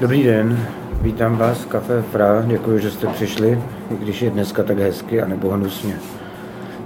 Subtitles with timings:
[0.00, 0.66] Dobrý den,
[1.00, 5.22] vítám vás v Café Fra, děkuji, že jste přišli, i když je dneska tak hezky
[5.22, 5.98] a nebo hnusně.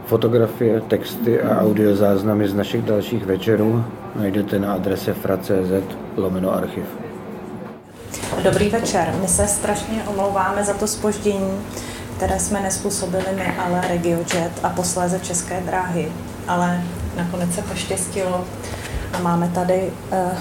[0.07, 3.85] Fotografie, texty a audiozáznamy z našich dalších večerů
[4.17, 6.85] najdete na adrese fra.cz lomeno archiv.
[8.43, 9.15] Dobrý večer.
[9.21, 11.61] My se strašně omlouváme za to spoždění,
[12.17, 16.13] které jsme nespůsobili my, ale RegioJet a posléze České dráhy.
[16.49, 16.81] Ale
[17.17, 18.45] nakonec se poštěstilo
[19.13, 20.39] a máme tady uh,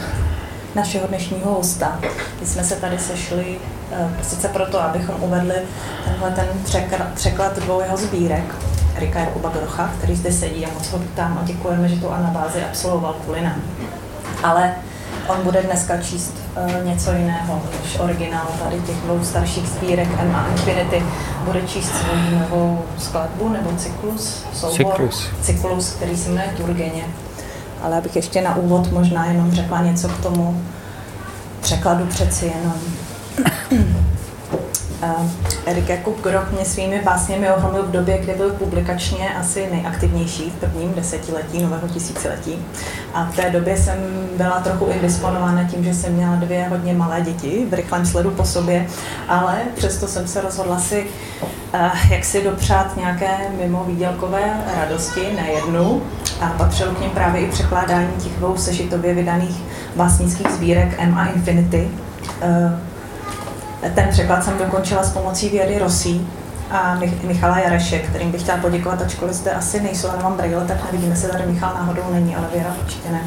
[0.78, 2.00] našeho dnešního hosta.
[2.40, 3.58] My jsme se tady sešli
[3.92, 5.56] uh, sice proto, abychom uvedli
[6.06, 6.48] tenhle ten
[7.16, 8.56] překlad dvou jeho sbírek,
[8.96, 12.64] Erika Jakuba Grocha, který zde sedí a moc ho vítám a děkujeme, že tu anabázi
[12.64, 13.62] absolvoval kvůli nám.
[14.44, 14.76] Ale
[15.28, 20.48] on bude dneska číst uh, něco jiného než originál tady těch dvou starších sbírek a
[20.52, 21.04] Infinity.
[21.44, 25.30] Bude číst svou novou skladbu nebo cyklus, soubor, cyklus.
[25.42, 27.04] cyklus, který se jmenuje Turgeně.
[27.82, 30.64] Ale abych ještě na úvod možná jenom řekla něco k tomu
[31.62, 32.74] překladu přeci jenom.
[35.04, 35.30] Uh,
[35.66, 40.54] Erik Jakub Groch mě svými básněmi ohromil v době, kdy byl publikačně asi nejaktivnější v
[40.54, 42.66] prvním desetiletí nového tisíciletí.
[43.14, 43.98] A v té době jsem
[44.38, 48.46] byla trochu indisponována tím, že jsem měla dvě hodně malé děti v rychlém sledu po
[48.46, 48.88] sobě,
[49.28, 51.06] ale přesto jsem se rozhodla si,
[51.74, 56.02] uh, jak si dopřát nějaké mimo výdělkové radosti, ne jednu.
[56.42, 59.62] A patřilo k ním právě i překládání těch dvou sešitově vydaných
[59.96, 61.88] básnických sbírek M a Infinity.
[63.96, 66.28] Ten překlad jsem dokončila s pomocí Vědy Rosí
[66.72, 70.84] a Michala Jareše, kterým bych chtěla poděkovat, ačkoliv zde asi nejsou, ale mám brýle, tak
[70.86, 73.22] nevidíme, se tady Michal náhodou není, ale Věra určitě ne.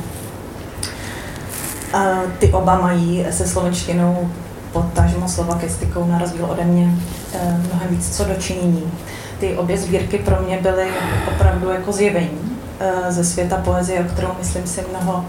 [1.92, 4.30] A ty oba mají se slovenštinou
[4.72, 6.90] potažmo slovakistikou na rozdíl ode mě
[7.34, 8.92] eh, mnohem víc co dočinění.
[9.40, 10.86] Ty obě sbírky pro mě byly
[11.34, 15.24] opravdu jako zjevení eh, ze světa poezie, o kterou myslím si mnoho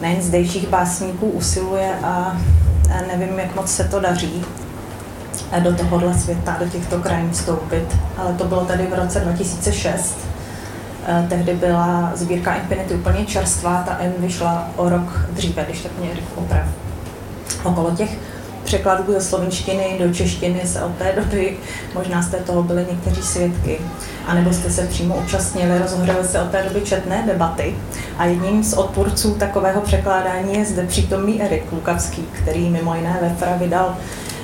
[0.00, 2.36] nejen zdejších básníků usiluje a
[3.06, 4.44] nevím, jak moc se to daří
[5.60, 10.18] do tohohle světa, do těchto krajin vstoupit, ale to bylo tady v roce 2006.
[11.28, 16.10] Tehdy byla sbírka Infinity úplně čerstvá, ta M vyšla o rok dříve, když tak mě
[16.36, 16.66] oprav.
[17.64, 18.18] Okolo těch
[18.74, 21.56] překladů ze slovenštiny do češtiny se od té doby,
[21.94, 23.78] možná jste toho byli někteří svědky,
[24.26, 27.74] anebo jste se přímo účastnili, rozhodovaly se od té doby četné debaty
[28.18, 33.58] a jedním z odpůrců takového překládání je zde přítomný Erik Lukavský, který mimo jiné ve
[33.58, 33.96] vydal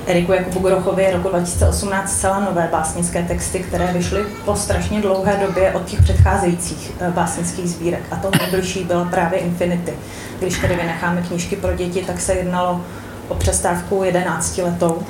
[0.07, 5.73] Eriku Jakubu Grochovi roku 2018 zcela nové básnické texty, které vyšly po strašně dlouhé době
[5.73, 8.03] od těch předcházejících eh, básnických sbírek.
[8.11, 9.93] A to nejbližší byla právě Infinity.
[10.39, 12.81] Když tedy vynecháme knížky pro děti, tak se jednalo
[13.31, 15.03] o přestávku 11 letou.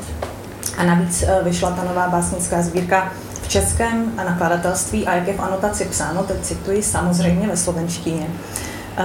[0.76, 5.40] A navíc eh, vyšla ta nová básnická sbírka v českém nakladatelství a jak je v
[5.40, 8.26] anotaci psáno, teď cituji samozřejmě ve slovenštině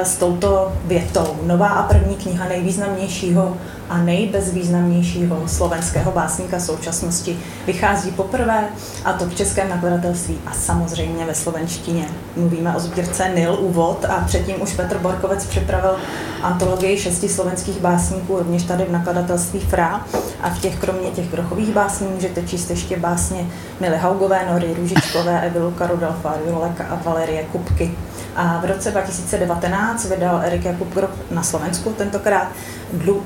[0.03, 1.35] s touto větou.
[1.43, 3.57] Nová a první kniha nejvýznamnějšího
[3.89, 8.63] a nejbezvýznamnějšího slovenského básníka současnosti vychází poprvé,
[9.05, 12.07] a to v českém nakladatelství a samozřejmě ve slovenštině.
[12.35, 15.95] Mluvíme o sbírce Nil Úvod a předtím už Petr Borkovec připravil
[16.41, 20.05] antologii šesti slovenských básníků, rovněž tady v nakladatelství Fra.
[20.41, 23.47] A v těch, kromě těch grochových básní, můžete číst ještě básně
[23.79, 27.91] Mily Haugové, Nory Růžičkové, Evy Luka Rudolfa, Joleka a Valerie Kupky.
[28.35, 30.97] A v roce 2019 vydal Erik Jakub
[31.31, 32.47] na Slovensku tentokrát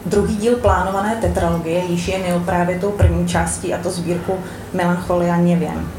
[0.05, 4.33] druhý díl plánované tetralogie, již je Nil právě tou první částí, a to sbírku
[4.73, 5.91] Melancholia Něvěm.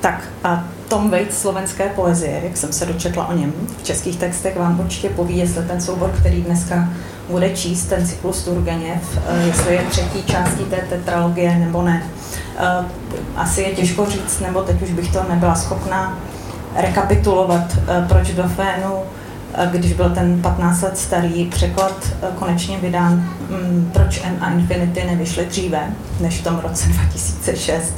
[0.00, 4.58] Tak a Tom Waits slovenské poezie, jak jsem se dočetla o něm v českých textech,
[4.58, 6.88] vám určitě poví, jestli ten soubor, který dneska
[7.30, 12.02] bude číst, ten cyklus Turgeněv, eh, jestli je třetí částí té tetralogie nebo ne.
[12.58, 12.84] Eh,
[13.36, 16.18] asi je těžko říct, nebo teď už bych to nebyla schopná
[16.76, 18.94] rekapitulovat, eh, proč do Fénu,
[19.54, 23.12] eh, když byl ten 15 let starý překlad eh, konečně vydán,
[23.50, 25.80] mm, proč M a Infinity nevyšly dříve,
[26.20, 27.94] než v tom roce 2006.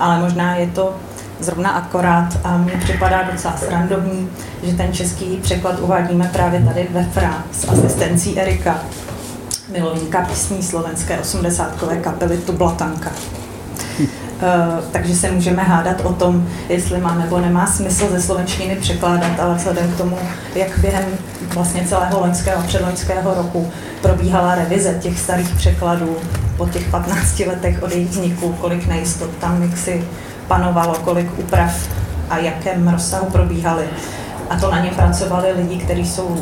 [0.00, 0.94] Ale možná je to
[1.40, 4.28] zrovna akorát a mně připadá docela srandovní,
[4.62, 8.78] že ten český překlad uvádíme právě tady ve FRA s asistencí Erika,
[9.72, 13.10] milovníka písní slovenské 80 kapely Tublatanka.
[14.42, 19.40] Eh, takže se můžeme hádat o tom, jestli má nebo nemá smysl ze slovenštiny překládat,
[19.40, 20.18] ale vzhledem k tomu,
[20.54, 21.04] jak během
[21.54, 23.70] vlastně celého loňského a předloňského roku
[24.02, 26.16] probíhala revize těch starých překladů
[26.56, 30.04] po těch 15 letech od jejich vzniku, kolik nejistot tam mixy
[30.48, 31.88] panovalo, kolik úprav
[32.30, 33.84] a jakém rozsahu probíhaly,
[34.50, 36.36] a to na něm pracovali lidi, kteří jsou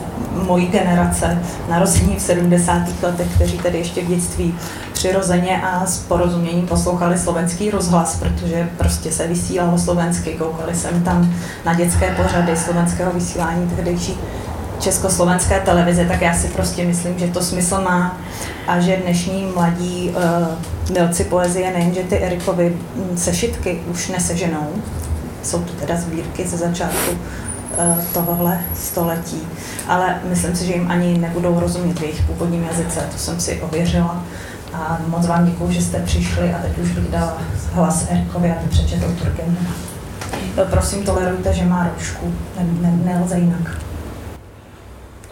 [0.46, 2.82] mojí generace, narození v 70.
[3.02, 4.54] letech, kteří tedy ještě v dětství
[4.92, 11.34] přirozeně a s porozuměním poslouchali slovenský rozhlas, protože prostě se vysílalo slovensky, koukali jsem tam
[11.64, 14.18] na dětské pořady slovenského vysílání tehdejší
[14.80, 18.16] československé televize, tak já si prostě myslím, že to smysl má
[18.66, 24.68] a že dnešní mladí uh, milci poezie nejenže ty Erikovy hm, sešitky už neseženou,
[25.42, 27.10] jsou to teda sbírky ze začátku
[28.12, 29.42] tohohle století,
[29.88, 33.62] ale myslím si, že jim ani nebudou rozumět v jejich původním jazyce, to jsem si
[33.62, 34.22] ověřila.
[34.72, 37.38] A moc vám děkuji, že jste přišli a teď už bych dala
[37.72, 39.70] hlas Erikovi, aby přečetl Turgenmana.
[40.70, 43.82] Prosím, tolerujte, že má roušku, ne, ne, nelze jinak.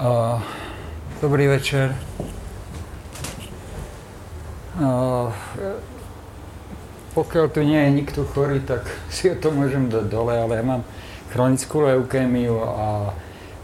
[0.01, 0.43] Uh,
[1.23, 1.97] dobrý večer.
[4.81, 5.33] Uh,
[7.15, 10.83] pokiaľ tu nie je nikto chorý, tak si to môžem dať dole, ale ja mám
[11.35, 13.11] chronickú leukémiu a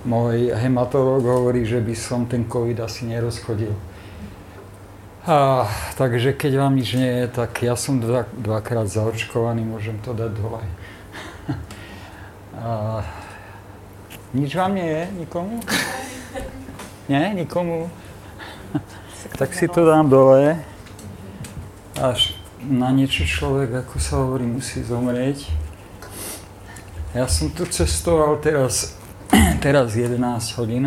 [0.03, 3.71] môj hematológ hovorí, že by som ten COVID asi nerozchodil.
[5.23, 10.11] A, takže keď vám nič nie je, tak ja som dva, dvakrát zaočkovaný, môžem to
[10.11, 10.59] dať dole.
[12.59, 13.07] a,
[14.35, 15.03] nič vám nie je?
[15.23, 15.63] Nikomu?
[17.11, 17.91] Nie, nikomu.
[19.39, 20.63] tak si to dám dole.
[21.99, 25.60] Až na niečo človek, ako sa hovorí, musí zomrieť.
[27.11, 28.95] Ja som tu cestoval teraz,
[29.65, 30.15] teraz 11
[30.63, 30.87] hodín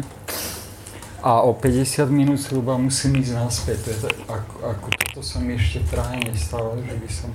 [1.19, 3.77] a o 50 minút zhruba musím ísť naspäť.
[3.83, 7.31] To je to, ako, ako toto sa mi ešte v Prahe nestalo, že by som...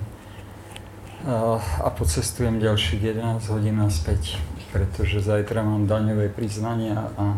[1.29, 4.41] A, a pocestujem ďalších 11 hodín naspäť,
[4.73, 7.37] pretože zajtra mám daňové priznania a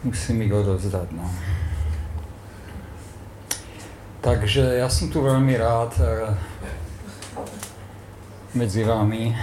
[0.00, 1.12] musím ich odovzdať.
[1.12, 1.28] No.
[4.24, 5.92] Takže ja som tu veľmi rád
[8.56, 9.36] medzi vami.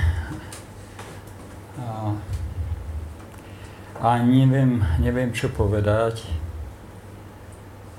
[3.99, 6.23] A neviem, neviem, čo povedať.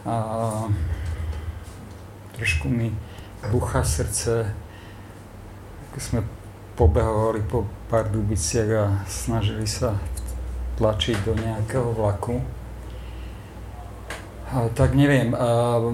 [0.09, 0.65] A
[2.41, 2.97] trošku mi
[3.53, 4.49] bucha srdce,
[5.93, 6.21] ako sme
[6.73, 10.01] pobehovali po pár dubiciach a snažili sa
[10.81, 12.41] tlačiť do nejakého vlaku.
[14.57, 15.93] A, tak neviem, a,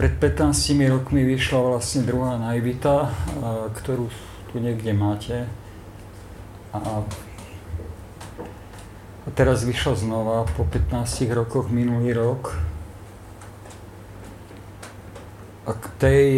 [0.00, 3.12] pred 15 rokmi vyšla vlastne druhá najvita,
[3.76, 4.08] ktorú
[4.48, 5.44] tu niekde máte.
[6.74, 7.06] A,
[9.38, 12.58] teraz vyšla znova po 15 rokoch minulý rok.
[15.64, 16.28] A k tej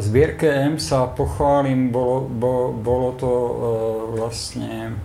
[0.00, 3.52] zbierke M sa pochválim, bolo, bo, bolo to uh,
[4.16, 4.96] vlastne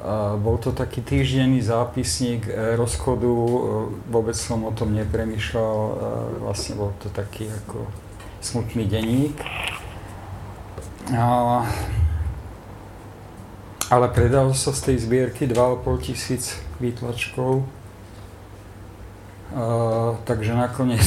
[0.00, 2.48] uh, bol to taký týždenný zápisník
[2.80, 5.96] rozchodu, uh, vôbec som o tom nepremýšľal, uh,
[6.48, 7.92] vlastne bol to taký ako
[8.40, 9.36] smutný denník.
[11.12, 11.60] Uh,
[13.94, 17.62] ale predalo sa z tej zbierky 2,5 tisíc výtlačkov.
[19.54, 21.06] Uh, takže nakoniec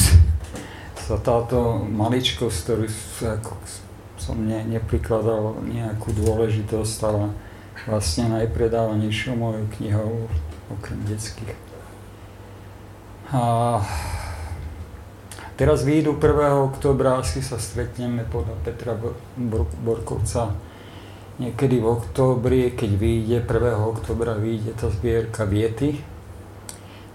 [1.04, 2.84] sa táto maličkosť, ktorú
[3.36, 3.52] ako,
[4.16, 7.28] som ne, neprikladal nejakú dôležitosť, stala
[7.84, 10.12] vlastne najpredávanejšou mojou knihou,
[10.72, 11.52] okrem detských.
[13.28, 13.84] A
[15.60, 16.72] teraz výjdu 1.
[16.72, 18.96] oktobra, asi sa stretneme podľa Petra
[19.84, 20.56] Borkovca
[21.38, 23.78] niekedy v októbri, keď vyjde 1.
[23.78, 26.02] oktobra, vyjde tá zbierka Viety,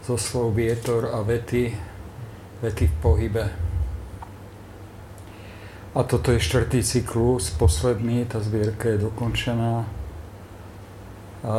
[0.04, 1.76] zo slov vietor a vety,
[2.64, 3.46] vety v pohybe.
[5.94, 9.86] A toto je štvrtý cyklus, posledný, tá zbierka je dokončená.
[11.44, 11.56] A,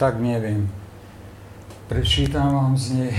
[0.00, 0.66] tak neviem.
[1.86, 3.14] Prečítam vám z nej.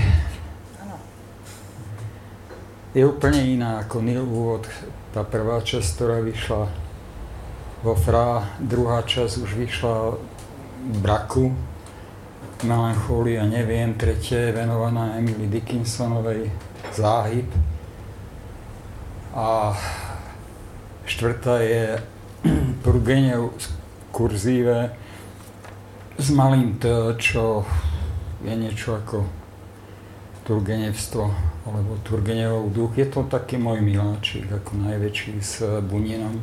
[2.92, 4.68] Je úplne iná ako Nil úvod.
[5.16, 6.68] Tá prvá časť, ktorá vyšla
[7.80, 9.96] vo Fra, druhá časť už vyšla
[10.92, 11.56] v Braku,
[12.68, 16.52] Melancholii a neviem, tretie je venovaná Emily Dickinsonovej
[16.92, 17.48] Záhyb.
[19.32, 19.72] A
[21.08, 21.96] štvrtá je
[22.84, 23.56] Turgenev
[24.12, 24.92] kurzíve
[26.20, 27.64] s malým T, čo
[28.44, 29.24] je niečo ako
[30.44, 32.98] Turgenevstvo alebo Turgenevov duch.
[32.98, 36.42] Je to taký môj miláčik, ako najväčší s Buninom,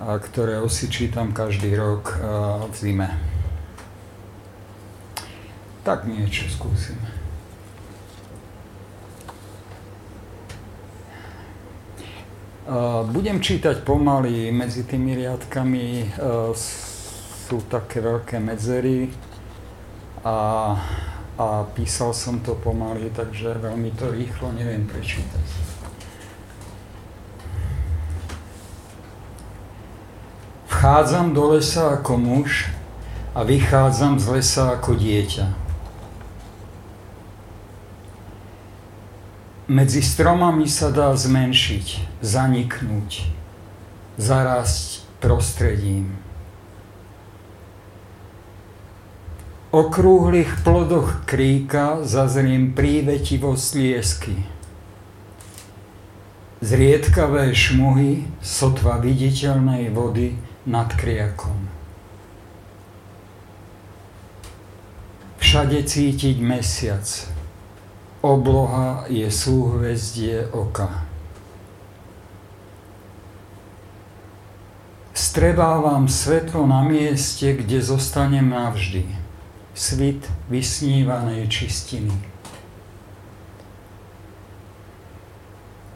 [0.00, 2.16] a ktorého si čítam každý rok
[2.68, 3.08] v zime.
[5.82, 6.96] Tak niečo skúsim.
[13.10, 16.14] Budem čítať pomaly, medzi tými riadkami
[17.42, 19.10] sú také veľké medzery
[20.22, 20.78] a,
[21.40, 25.46] a písal som to pomaly, takže veľmi to rýchlo neviem prečítať.
[30.68, 32.68] Vchádzam do lesa ako muž
[33.32, 35.46] a vychádzam z lesa ako dieťa.
[39.72, 43.24] Medzi stromami sa dá zmenšiť, zaniknúť.
[44.20, 46.21] zarásť prostredím.
[49.72, 54.36] Okrúhlych plodoch kríka zazriem prívetivosť liesky.
[56.60, 60.36] Zriedkavé šmuhy sotva viditeľnej vody
[60.68, 61.56] nad kriakom.
[65.40, 67.08] Všade cítiť mesiac.
[68.22, 71.02] Obloha je súhvezdie oka.
[75.16, 79.21] Strebávam svetlo na mieste, kde zostanem navždy
[79.72, 82.12] svit vysnívanej čistiny.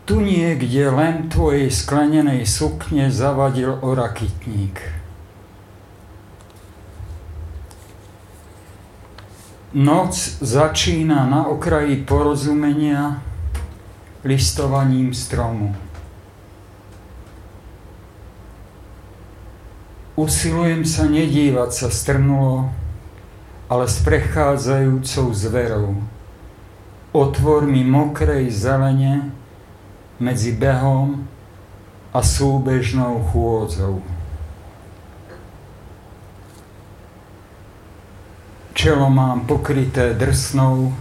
[0.06, 4.78] Tu niekde len tvojej sklenenej sukne zavadil orakytník.
[9.76, 13.21] Noc začína na okraji porozumenia
[14.23, 15.75] listovaním stromu.
[20.16, 22.73] Usilujem sa nedívať sa strnulo
[23.66, 25.99] ale s prechádzajúcou zverou,
[27.11, 29.35] otvormi mokrej zelene
[30.23, 31.26] medzi behom
[32.14, 34.00] a súbežnou chôdzou.
[38.76, 40.92] Čelo mám pokryté drsnou,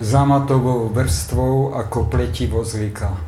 [0.00, 3.18] zamatovou vrstvou ako pletivo zlika.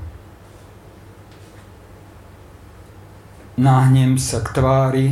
[3.58, 5.06] Náhnem sa k tvári,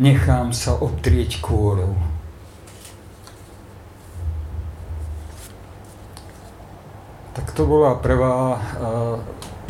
[0.00, 1.92] nechám sa obtrieť kôrou.
[7.36, 8.56] Tak to bola prvá.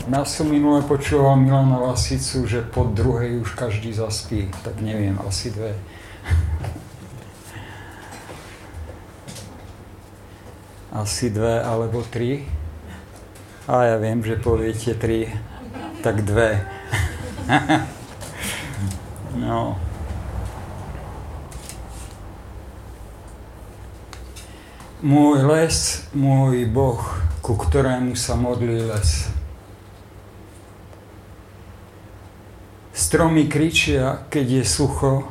[0.09, 4.49] Ja som minule počúval Milana Lasicu, že po druhej už každý zaspí.
[4.65, 5.75] Tak neviem, asi dve.
[10.91, 12.43] Asi dve alebo tri.
[13.71, 15.31] A ja viem, že poviete tri,
[16.03, 16.67] tak dve.
[19.39, 19.79] no.
[25.01, 27.01] Môj les, môj Boh,
[27.41, 29.33] ku ktorému sa modlí les.
[32.93, 35.25] Stromy kričia, keď je sucho,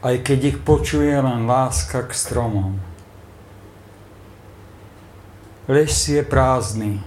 [0.00, 2.80] aj keď ich počuje len láska k stromom.
[5.68, 7.04] Les je prázdny.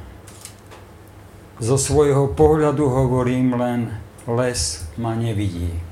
[1.57, 3.81] Zo svojho pohľadu hovorím len,
[4.29, 5.84] les ma nevidí.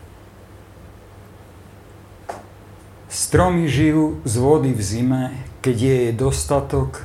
[3.33, 5.23] Stromy žijú z vody v zime,
[5.57, 7.01] keď je jej dostatok,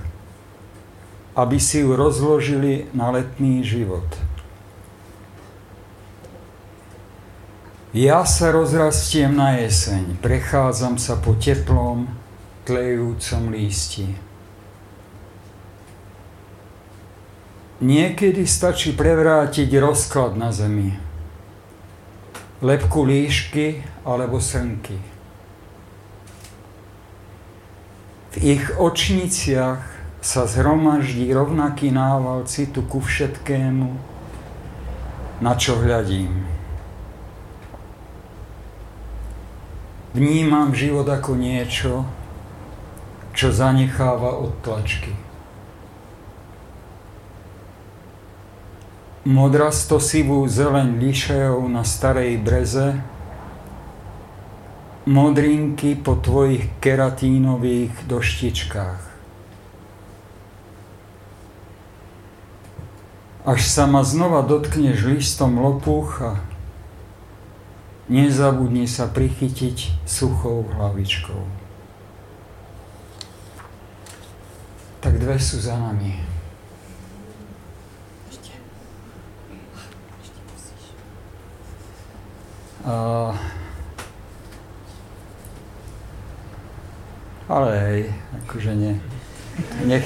[1.33, 4.05] aby si ju rozložili na letný život.
[7.97, 12.13] Ja sa rozrastiem na jeseň, prechádzam sa po teplom,
[12.69, 14.13] tlejúcom lísti.
[17.81, 20.93] Niekedy stačí prevrátiť rozklad na zemi,
[22.61, 25.17] lepku líšky alebo srnky.
[28.37, 29.81] Ich očniciach
[30.21, 33.89] sa zhromaždí rovnaký nával citu ku všetkému,
[35.41, 36.45] na čo hľadím.
[40.13, 42.03] Vnímam život ako niečo,
[43.33, 45.15] čo zanecháva odtlačky.
[49.29, 52.99] Modrasto sivú zeleň lišejov na starej breze
[55.09, 59.03] modrinky po tvojich keratínových doštičkách.
[63.49, 66.37] Až sa ma znova dotkneš listom lopúcha,
[68.13, 71.41] nezabudni sa prichytiť suchou hlavičkou.
[75.01, 76.21] Tak dve sú za nami.
[82.89, 83.37] Uh,
[87.49, 88.13] Ale hej,
[88.45, 89.01] akože ne,
[89.89, 90.05] nech,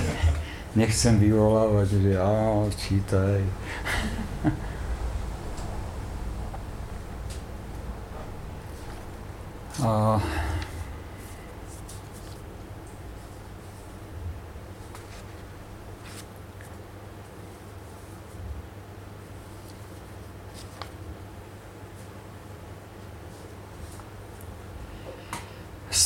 [0.79, 2.31] nechcem vyvolávať, že á,
[2.71, 3.43] čítaj.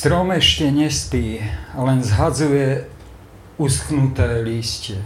[0.07, 1.43] Strom ešte nespí,
[1.75, 2.87] len zhadzuje
[3.59, 5.03] uschnuté lístie.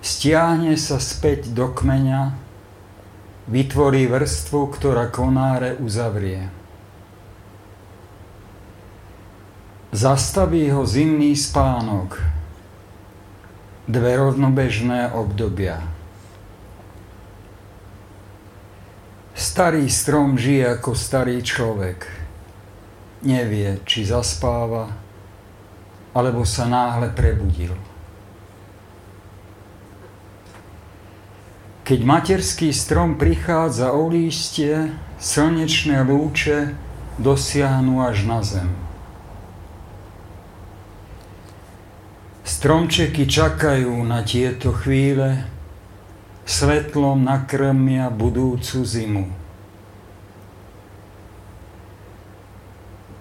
[0.00, 2.32] Stiahne sa späť do kmeňa,
[3.52, 6.48] vytvorí vrstvu, ktorá konáre uzavrie.
[9.92, 12.16] Zastaví ho zimný spánok,
[13.84, 15.84] dve rovnobežné obdobia–
[19.56, 22.04] Starý strom žije ako starý človek.
[23.24, 24.92] Nevie, či zaspáva,
[26.12, 27.72] alebo sa náhle prebudil.
[31.88, 36.76] Keď materský strom prichádza o lístie, slnečné lúče
[37.16, 38.68] dosiahnu až na zem.
[42.44, 45.48] Stromčeky čakajú na tieto chvíle,
[46.44, 49.45] svetlom nakrmia budúcu zimu.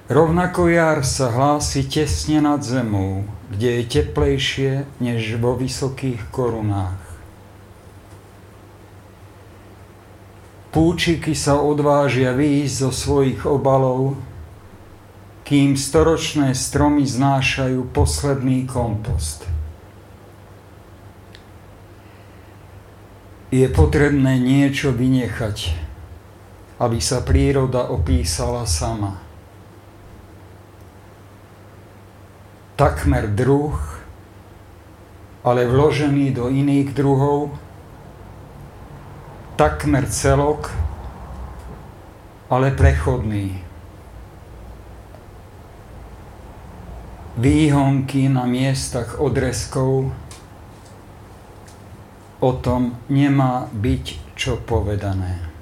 [0.05, 4.71] Rovnako jar sa hlási tesne nad zemou, kde je teplejšie
[5.01, 7.01] než vo vysokých korunách.
[10.69, 14.13] Púčiky sa odvážia výjsť zo svojich obalov,
[15.41, 19.49] kým storočné stromy znášajú posledný kompost.
[23.49, 25.73] Je potrebné niečo vynechať,
[26.77, 29.24] aby sa príroda opísala sama.
[32.75, 33.75] Takmer druh,
[35.43, 37.55] ale vložený do iných druhov,
[39.55, 40.71] takmer celok,
[42.51, 43.65] ale prechodný.
[47.35, 50.11] výhonky na miestach odrezkov,
[52.39, 55.54] o tom nemá byť čo povedané.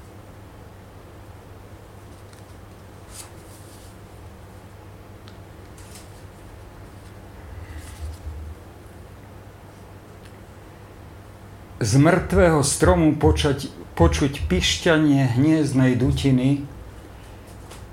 [11.84, 13.68] Z mŕtvého stromu počať,
[14.00, 16.63] počuť pišťanie hniezdnej dutiny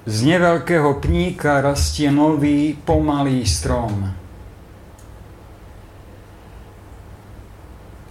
[0.07, 4.15] z neveľkého pníka rastie nový, pomalý strom.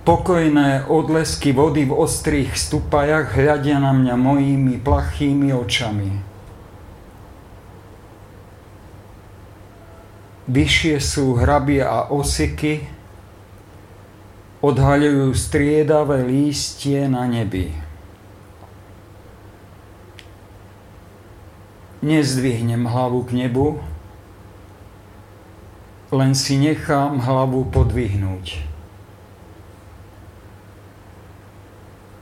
[0.03, 6.11] Pokojné odlesky vody v ostrých stupajach hľadia na mňa mojimi plachými očami.
[10.51, 12.98] Vyššie sú hrabie a osiky,
[14.59, 17.89] odhaľujú striedavé lístie na nebi.
[22.01, 23.79] nezdvihnem hlavu k nebu,
[26.09, 28.65] len si nechám hlavu podvihnúť.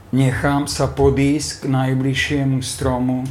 [0.08, 3.28] Nechám sa podísť k najbližšiemu stromu,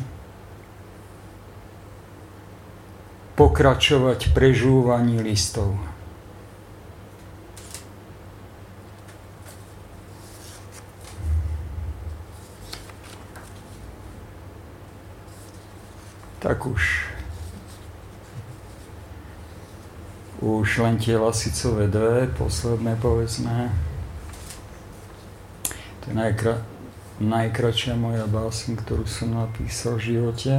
[3.37, 5.77] pokračovať prežúvaní listov.
[16.39, 17.13] Tak už
[20.37, 23.73] už len tie lasicové dve, posledné povedzme.
[26.05, 26.61] To je najkra-
[27.17, 30.53] najkračšia moja básň, ktorú som napísal v živote.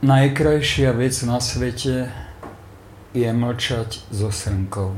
[0.00, 2.14] Najkrajšia vec na svete
[3.10, 4.94] je mlčať so srnkou.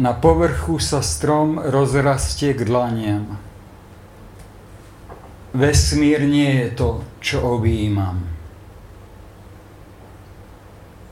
[0.00, 3.36] Na povrchu sa strom rozrastie k dlaniam.
[5.52, 8.24] Vesmír nie je to, čo objímam.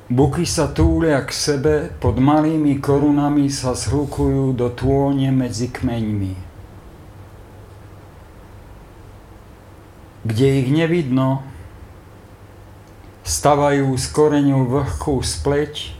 [0.08, 6.32] Buky sa túlia k sebe, pod malými korunami sa zhlukujú do tône medzi kmeňmi.
[10.24, 11.44] Kde ich nevidno,
[13.20, 15.97] stavajú z koreňu vlhkú spleť,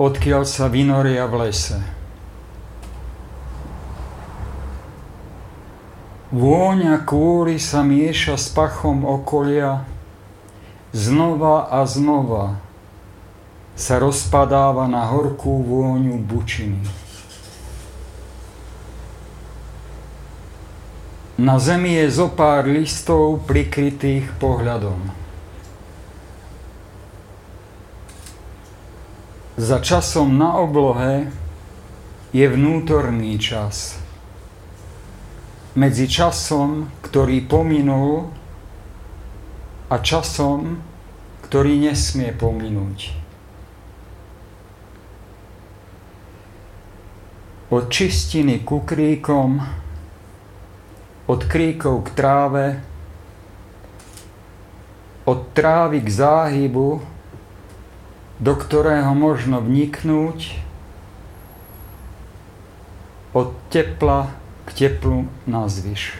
[0.00, 1.76] odkiaľ sa vynoria v lese.
[6.32, 9.84] Vôňa kôry sa mieša s pachom okolia,
[10.96, 12.56] znova a znova
[13.76, 16.80] sa rozpadáva na horkú vôňu bučiny.
[21.40, 25.20] Na zemi je zo pár listov prikrytých pohľadom.
[29.60, 31.28] Za časom na oblohe
[32.32, 34.00] je vnútorný čas.
[35.76, 38.32] Medzi časom, ktorý pominul
[39.92, 40.80] a časom,
[41.44, 43.12] ktorý nesmie pominúť.
[47.68, 49.60] Od čistiny ku kríkom,
[51.28, 52.66] od kríkov k tráve,
[55.28, 57.09] od trávy k záhybu,
[58.40, 60.56] do ktorého možno vniknúť
[63.36, 64.32] od tepla
[64.64, 66.16] k teplu na zvyš.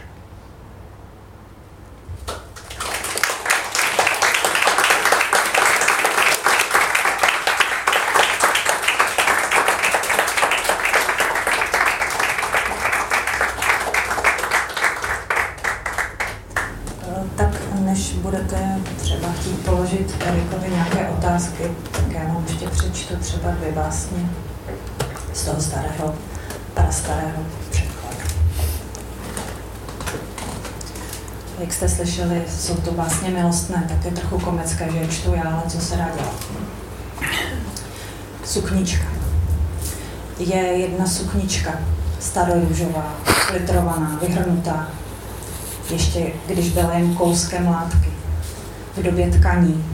[23.20, 24.30] Třeba dvě básně
[25.33, 26.14] z toho starého,
[26.74, 28.16] prastarého překladu.
[31.59, 35.62] Jak jste slyšeli, jsou to básně milostné, také trochu komické, že je čtu já, ale
[35.68, 36.46] co se dá dělat.
[38.44, 39.06] Suknička.
[40.38, 41.72] Je jedna suknička,
[42.20, 43.14] starorůžová,
[43.52, 44.88] litrovaná, vyhrnutá,
[45.90, 48.11] ještě když byla jen kouskem látky,
[48.96, 49.85] v době tkaní,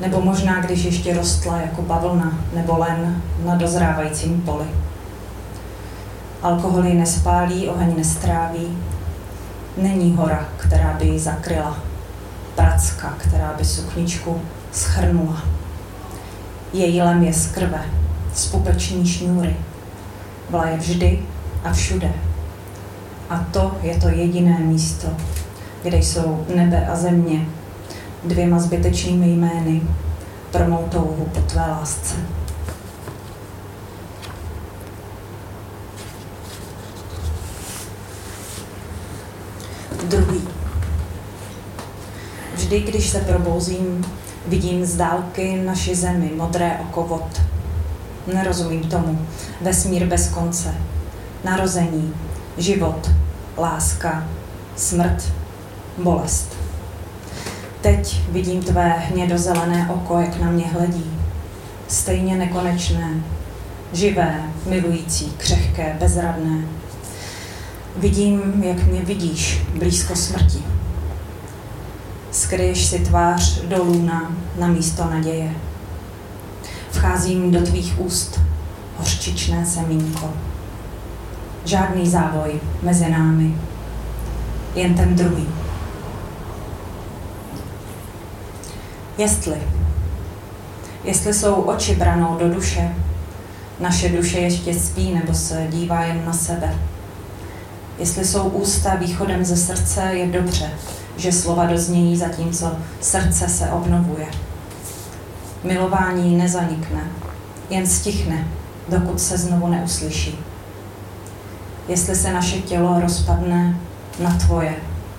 [0.00, 4.64] nebo možná když ještě rostla jako bavlna nebo len na dozrávajícím poli.
[6.42, 8.78] Alkohol ji nespálí, oheň nestráví,
[9.76, 11.78] není hora, která by ji zakryla,
[12.54, 14.40] pracka, která by sukničku
[14.72, 15.42] schrnula.
[16.72, 17.82] Její lem je z krve,
[18.34, 19.56] z pupeční šňůry,
[20.50, 21.18] vlaje vždy
[21.64, 22.12] a všude.
[23.30, 25.08] A to je to jediné místo,
[25.82, 27.46] kde jsou nebe a země
[28.24, 29.82] dvěma zbytečnými jmény
[30.50, 32.14] pro mou touhu po tvé lásce.
[40.04, 40.48] Druhý.
[42.54, 44.04] Vždy, když se probouzím,
[44.46, 47.42] vidím z dálky naši zemi, modré oko vod.
[48.34, 49.26] Nerozumím tomu.
[49.60, 50.74] Vesmír bez konce.
[51.44, 52.14] Narození,
[52.58, 53.10] život,
[53.56, 54.24] láska,
[54.76, 55.32] smrt,
[55.98, 56.67] bolest.
[57.80, 61.10] Teď vidím tvé hnědozelené oko, jak na mě hledí.
[61.88, 63.10] Stejně nekonečné,
[63.92, 66.64] živé, milující, křehké, bezradné.
[67.96, 70.62] Vidím, jak mě vidíš blízko smrti.
[72.30, 75.54] Skryješ si tvář do lůna na místo naděje.
[76.90, 78.40] Vcházím do tvých úst,
[78.96, 80.30] hořčičné semínko.
[81.64, 83.56] Žádný závoj mezi námi,
[84.74, 85.57] jen ten druhý.
[89.18, 89.62] Jestli,
[91.04, 92.94] jestli jsou oči branou do duše,
[93.80, 96.74] naše duše ještě spí nebo se dívá jen na sebe.
[97.98, 100.70] Jestli jsou ústa východem ze srdce, je dobře,
[101.16, 104.26] že slova doznějí, zatímco srdce se obnovuje.
[105.64, 107.00] Milování nezanikne,
[107.70, 108.48] jen stichne,
[108.88, 110.38] dokud se znovu neuslyší
[111.88, 113.76] jestli se naše tělo rozpadne
[114.22, 114.74] na tvoje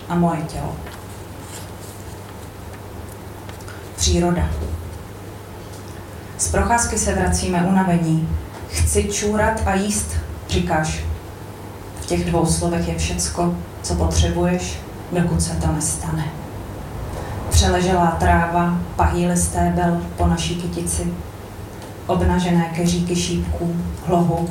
[0.09, 0.75] a moje tělo.
[3.99, 4.49] Příroda.
[6.37, 8.29] Z procházky se vracíme unavení.
[8.69, 10.15] Chci čůrat a jíst,
[10.49, 10.99] říkáš.
[12.01, 14.79] V těch dvou slovech je všecko, co potřebuješ,
[15.11, 16.25] dokud se to nestane.
[17.49, 21.13] Přeleželá tráva, pahý stébel po naší kytici,
[22.07, 24.49] obnažené keříky šípků, hlohu,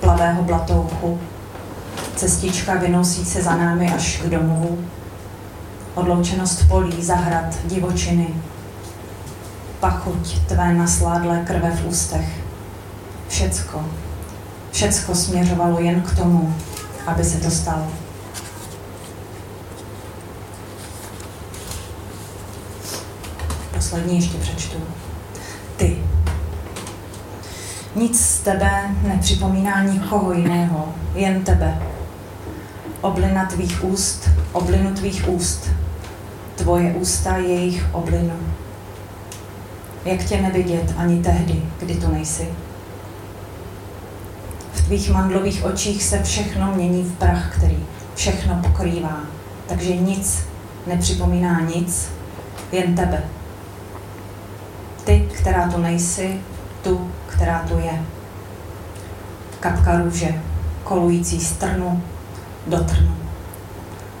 [0.00, 1.20] plavého blatouchu,
[2.16, 4.78] cestička vynosí se za námi až k domovu,
[5.94, 8.28] odloučenost polí, zahrad, divočiny,
[9.84, 12.28] pachuť tvé nasládlé krve v ústech.
[13.28, 13.84] Všecko,
[14.72, 16.54] všecko směřovalo jen k tomu,
[17.06, 17.86] aby se to stalo.
[23.74, 24.76] Poslední ještě přečtu.
[25.76, 25.98] Ty.
[27.96, 31.82] Nic z tebe nepřipomíná nikoho jiného, jen tebe
[33.00, 35.70] oblina tvých úst, oblinu tvých úst,
[36.56, 38.63] tvoje ústa jejich oblinu.
[40.04, 42.48] Jak tě nevidět ani tehdy, kdy tu nejsi?
[44.72, 49.20] V tvých mandlových očích se všechno mění v prach, který všechno pokrývá.
[49.66, 50.46] Takže nic
[50.86, 52.08] nepřipomíná nic,
[52.72, 53.24] jen tebe.
[55.04, 56.40] Ty, která tu nejsi,
[56.82, 58.02] tu, která tu je.
[59.60, 60.42] Kapka růže,
[60.84, 62.02] kolující strnu,
[62.66, 63.14] do Trnu.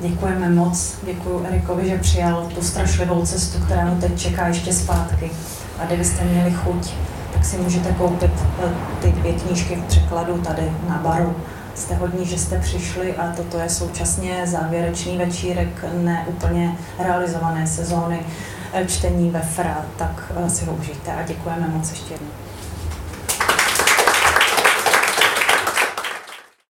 [0.00, 5.30] Děkujeme moc, děkuji Erikovi, že přijal tu strašlivou cestu, která mu teď čeká ještě zpátky.
[5.78, 6.92] A kdybyste měli chuť,
[7.32, 8.30] tak si můžete koupit
[8.64, 8.68] eh,
[9.02, 11.36] ty dvě knížky v překladu tady na baru.
[11.74, 18.20] Jste hodní, že jste přišli a toto je současně závěrečný večírek neúplně realizované sezóny
[18.72, 22.28] eh, čtení ve FRA, tak eh, si ho užijte a děkujeme moc ještě jednou.